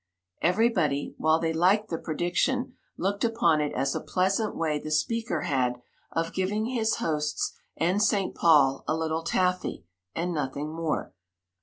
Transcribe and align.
Everybody, 0.41 1.13
while 1.19 1.37
they 1.37 1.53
liked 1.53 1.89
the 1.89 1.99
prediction, 1.99 2.73
looked 2.97 3.23
upon 3.23 3.61
it 3.61 3.71
as 3.75 3.93
a 3.93 3.99
pleasant 4.01 4.55
way 4.55 4.79
the 4.79 4.89
speaker 4.89 5.41
had 5.41 5.79
of 6.11 6.33
giving 6.33 6.65
his 6.65 6.95
hosts 6.95 7.53
and 7.77 8.01
St. 8.01 8.33
Paul 8.33 8.83
a 8.87 8.97
little 8.97 9.21
"taffy," 9.21 9.83
and 10.15 10.33
nothing 10.33 10.73
more. 10.73 11.13